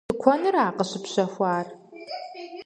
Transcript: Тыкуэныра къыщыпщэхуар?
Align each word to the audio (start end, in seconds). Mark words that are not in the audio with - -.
Тыкуэныра 0.09 0.75
къыщыпщэхуар? 0.77 1.67